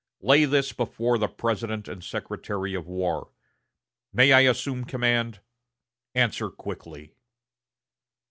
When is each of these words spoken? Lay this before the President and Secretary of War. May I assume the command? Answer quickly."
Lay 0.23 0.45
this 0.45 0.73
before 0.73 1.19
the 1.19 1.27
President 1.27 1.87
and 1.87 2.03
Secretary 2.03 2.73
of 2.73 2.87
War. 2.87 3.29
May 4.11 4.33
I 4.33 4.39
assume 4.39 4.79
the 4.79 4.85
command? 4.87 5.41
Answer 6.15 6.49
quickly." 6.49 7.13